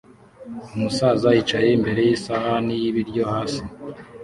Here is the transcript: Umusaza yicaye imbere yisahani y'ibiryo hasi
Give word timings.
Umusaza 0.75 1.27
yicaye 1.35 1.67
imbere 1.77 1.99
yisahani 2.07 2.73
y'ibiryo 2.81 3.23
hasi 3.31 3.63